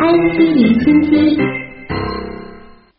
[0.00, 1.67] 安居离亲戚。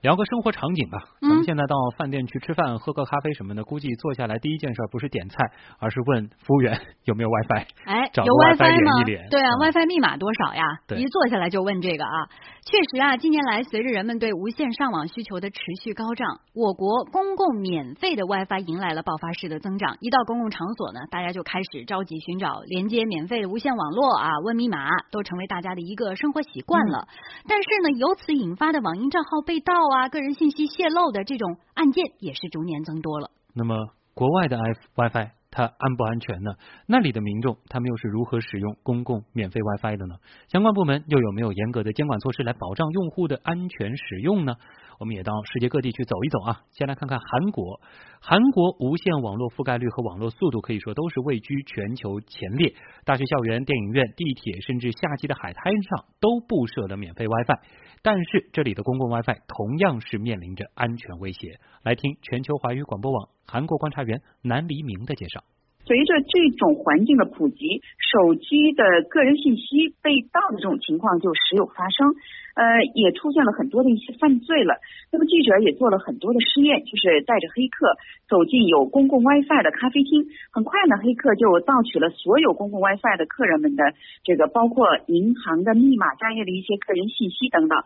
[0.00, 5.36] 聊个生活场景吧，咱们现在到饭店去吃饭、喝个咖啡什么的，估计坐下来第一件事不是点菜，
[5.80, 7.66] 而是问服务员有没有 WiFi。
[7.84, 9.02] 哎， 找有 WiFi 吗？
[9.28, 10.62] 对啊嗯，WiFi 密码多少呀？
[10.86, 12.28] 对一坐下来就问这个啊。
[12.68, 19.96] 确实啊，近年来随着人们对无线上网需求的持续高涨，我国公共免费的 WiFi 迎来了爆发式的增长。
[20.00, 27.08] 一到公共场所呢，大家就开始着急寻找连接免费的无线网络啊，问密码都成为大家的一个生活习惯了。
[27.48, 33.30] 但是呢，由此引发的网银账号被盗啊、个人信息泄露的这种案件也是逐年增多了。
[33.54, 36.52] 那么国外的 i WiFi 它安不安全呢？
[36.86, 40.14] 那里的民众他们又是如何使用公共免费 WiFi 的呢？
[40.46, 44.54] 相关部门又有没有严格的监管措施来保障用户的安全使用呢？
[45.00, 46.62] 我们也到世界各地去走一走啊！
[46.70, 47.80] 先来看看韩国，
[48.20, 52.72] 韩国无线网络覆盖率和网络速度可以说都是位居全球前列，
[53.04, 57.58] 大学校园、电影院、地铁，甚至夏季的海滩上都布设了免费 WiFi。
[58.02, 61.58] 但是这里的公共 WiFi 同样是面临着安全威胁。
[61.82, 65.42] 来听全球华语广播网韩国观察员南黎明的介绍。
[65.86, 72.12] 随着这种环境的普及，手机的个人信息被盗的这种情况就时有发生，
[72.58, 74.74] 呃，也出现了很多的一些犯罪了。
[75.12, 77.94] 那么记者也做了很多的试验，就是带着黑客
[78.26, 83.94] 走进有公共 WiFi 的咖啡厅，很快呢，黑客就盗取了所有公共 WiFi 的客人们的
[84.24, 87.78] 这个包括银行的密码在内的一些个人信息等等。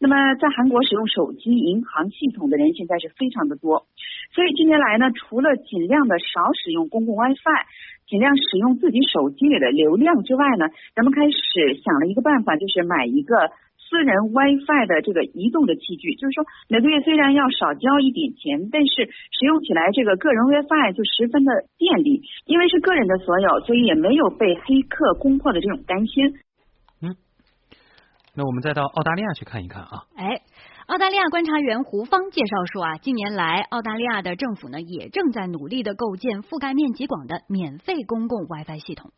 [0.00, 3.86] 那么在韩国使用手机银行系统的人现在是非常的多，
[4.32, 7.60] 所以近年来呢，除了尽量的少使用公共 WiFi，
[8.08, 13.52] 尽量使用自己手机里的流量之外呢，人们开始想了一个办法，就是买一个
[13.94, 26.34] 私人 WiFi 的这个移动的器具，就是说每个月虽然要少交一点钱，但是使用起来这个个人 WiFi 就十分的便利，因为是个人的所有，所以也没有被黑客攻破的这种担心。
[27.02, 27.14] 嗯
[28.34, 30.10] 那我们再到澳大利亚去看一看啊。
[30.16, 30.42] 哎，
[30.86, 39.12] 澳大利亚观察员胡芳介绍说啊，近年来澳大利亚的政府呢也正在努力的构建覆盖面极广的免费公共 WiFi 系统。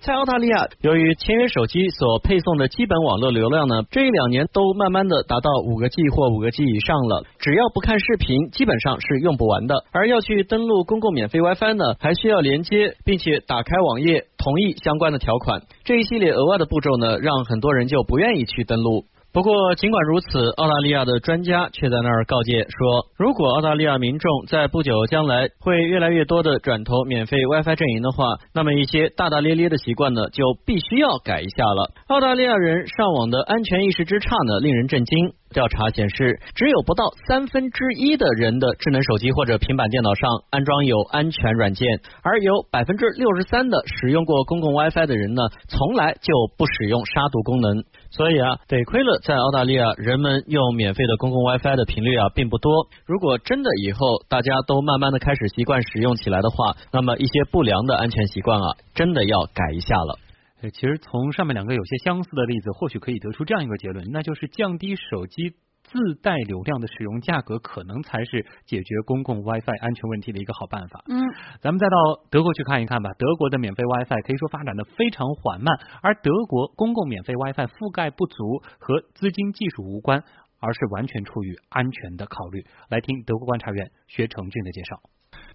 [0.00, 7.24] 在澳大利亚，由于签约手机所配送的基本网络流量呢，这一两年都慢慢的达到五个 G 或五个 G 以上了。
[7.38, 9.74] 只要不看视频，基本上是用不完的。
[9.92, 15.62] 而要去登录公共免费 WiFi 呢，还需要连接，并且打开网页，同意相关的条款。
[15.84, 19.04] 这一系列额外的步骤呢，让很多人就不愿意去登录。
[19.30, 28.24] 不过，尽管如此，澳大利亚的专家却在那儿告诫说，如果澳大利亚民众在不久将来会越来越多的转投免费 WiFi 阵营的话，
[28.54, 31.92] 那么一些大大咧咧的习惯呢，就必须要改一下了。
[32.08, 35.32] 澳大利亚人上网的安全意识之差呢，令人震惊。
[35.50, 41.86] 调查显示，只有不到三分之一的人的智能手机或者平板电脑上安装有安全软件，
[42.22, 47.84] 而有百分之六十三的使用过公共 WiFi 的人呢，从来就不使用杀毒功能。
[48.10, 52.88] 所以啊，得亏了在澳大利亚，人们用免费的公共 WiFi 的频率啊并不多。
[53.06, 60.18] 如果真的以后大家都慢慢的开始习惯使用起来的话，那么一些不良的安全习惯啊，真的要改一下了。
[60.60, 65.54] 呃，其实从上面两个有些相似的例子，或许可以得出这样一个结论，那就是降低手机
[65.84, 71.04] 自带流量的使用价格，可能才是解决公共 WiFi 安全问题的一个好办法。
[71.08, 71.22] 嗯，
[71.60, 71.96] 咱们再到
[72.30, 73.10] 德国去看一看吧。
[73.18, 80.24] 德国的免费 WiFi 可以说发展的非常缓慢，而德国公共免费 WiFi 覆盖不足和资金技术无关，
[80.60, 82.66] 而是完全出于安全的考虑。
[82.90, 85.00] 来听德国观察员薛成俊的介绍。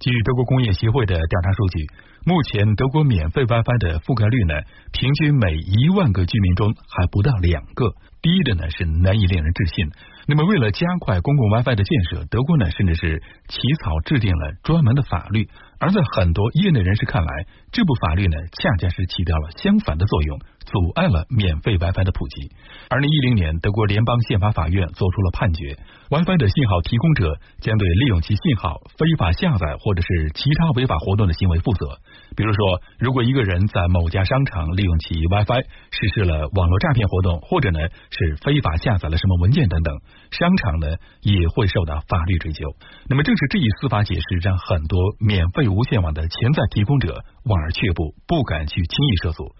[0.03, 1.87] 据德国工业协会的调查数据，
[2.25, 4.53] 目前德国免费 WiFi 的覆盖率呢，
[4.91, 9.87] 平均每一万个居民中还不到两个，低的呢是难以令人置信。
[10.27, 15.47] 那么，为了加快公共 WiFi 的建设，德国呢甚至是起草制定了专门的法律。
[15.79, 20.39] 而在很多业内人士看来，这部法律呢恰恰是起到了相反的作用，
[20.73, 22.49] 阻碍了免费 WiFi 的普及。
[22.89, 25.77] 二零一零年，德国联邦宪法法院作出了判决
[26.09, 32.01] ，WiFi 的信号提供者将对利用其信号非法下载或者是其他违法活动的行为负责。
[32.35, 35.61] 比如说，如果一个人在某家商场利用其 WiFi
[35.91, 37.77] 实施了网络诈骗活动，或者呢
[38.09, 39.93] 是非法下载了什么文件等等，
[40.31, 40.87] 商场呢
[41.21, 42.65] 也会受到法律追究。
[43.07, 49.53] 那么，正是这一司法解释，让很多免费无线网的潜在提供者望而却步，不敢去轻易涉足。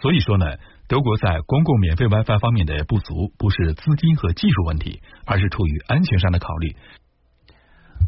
[0.00, 0.46] 所以说呢，
[0.88, 6.74] 德国在公共免费 WiFi 方面的不足，不是资金和技术问题，而是出于安全上的考虑。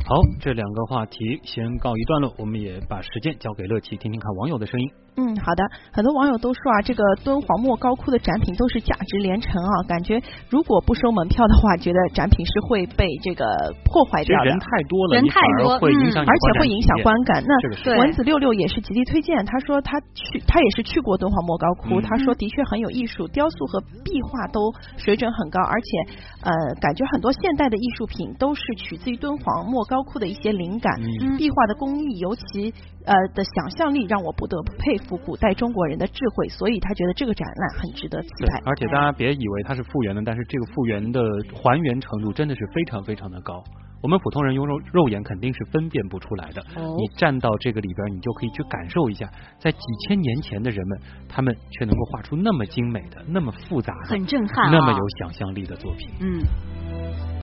[0.05, 4.91] 好，这两个话题先告一段落，我们也把时间交给乐琪，听听看网友的声音。
[5.15, 5.63] 嗯，好的。
[5.93, 10.19] 很多网友都说啊，这个敦煌莫高窟的展品都是价值连城啊，感觉
[10.49, 13.45] 如果不收门票的话，觉得展品是会被这个
[13.85, 14.47] 破坏掉的。
[14.47, 17.45] 人太多了，人太多，会影响，而且会影响观感。
[17.47, 30.93] 那蚊子六六也是极力推荐，他说他去，他也是去过敦煌莫高窟，他说的确很有艺术，雕塑和壁画都水准很高，而且呃，感觉很多现代的艺术品都是取自于敦煌莫高窟的一些灵感，
[31.37, 32.73] 壁画的工艺尤其。
[33.05, 38.63] 呃的想象力让我不得不佩服古代中国人的智慧，所以他觉得这个展览很值得期待。
[38.65, 41.21] 而且大家别以为它是复原的，但是这个复原的
[41.53, 43.61] 还原程度真的是非常非常的高。
[44.01, 46.63] 我们普通人用肉肉眼肯定是分辨不出来的。
[46.77, 56.09] 你站到这个里边，你就可以去感受一下，在几千年前的人们，他们却能够画出那么精美的、那么复杂的、很震撼、那么有想象力的作品。
[56.21, 56.41] 嗯。